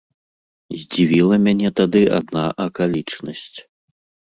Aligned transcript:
Здзівіла 0.83 1.35
мяне 1.49 1.69
тады 1.81 2.01
адна 2.19 2.43
акалічнасць. 2.67 3.55